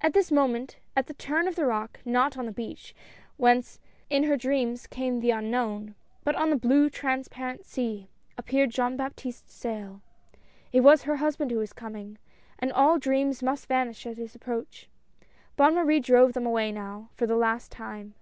At 0.00 0.14
this 0.14 0.32
moment, 0.32 0.78
at 0.96 1.08
the 1.08 1.12
turn 1.12 1.46
of 1.46 1.54
the 1.54 1.66
rock, 1.66 2.00
not 2.06 2.38
on 2.38 2.46
the 2.46 2.52
beach 2.52 2.94
whence 3.36 3.78
in 4.08 4.22
her 4.24 4.34
dreams, 4.34 4.86
came 4.86 5.20
the 5.20 5.30
unknown— 5.30 5.94
but 6.24 6.34
on 6.36 6.48
the 6.48 6.56
blue 6.56 6.88
transparent 6.88 7.66
sea— 7.66 8.08
appeared 8.38 8.70
Jean 8.70 8.96
Baptiste's 8.96 9.52
sail. 9.52 10.00
It 10.72 10.80
was 10.80 11.02
her 11.02 11.16
husband 11.16 11.50
who 11.50 11.58
was 11.58 11.74
coming— 11.74 12.16
and 12.58 12.72
all 12.72 12.98
dreams 12.98 13.42
must 13.42 13.66
vanish 13.66 14.06
at 14.06 14.16
his 14.16 14.34
approach. 14.34 14.88
Bonne 15.54 15.74
Marie 15.74 16.00
drove 16.00 16.32
them 16.32 16.46
away 16.46 16.72
now 16.72 17.10
for 17.12 17.26
the 17.26 17.36
last 17.36 17.70
time. 17.70 18.14